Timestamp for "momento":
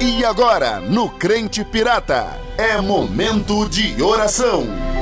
2.80-3.68